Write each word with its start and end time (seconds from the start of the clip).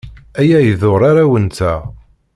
Aya 0.39 0.59
iḍurr 0.63 1.01
arraw-nteɣ. 1.09 1.81